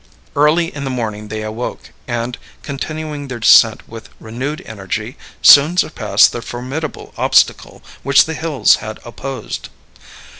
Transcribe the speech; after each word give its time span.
Early 0.35 0.73
in 0.73 0.83
the 0.83 0.89
morning 0.89 1.27
they 1.27 1.43
awoke, 1.43 1.91
and, 2.07 2.35
continuing 2.63 3.27
their 3.27 3.37
descent 3.37 3.87
with 3.87 4.09
renewed 4.19 4.63
energy, 4.65 5.15
soon 5.43 5.77
surpassed 5.77 6.31
the 6.31 6.41
formidable 6.41 7.13
obstacle 7.17 7.83
which 8.01 8.25
the 8.25 8.33
hills 8.33 8.77
had 8.77 8.99
opposed. 9.05 9.69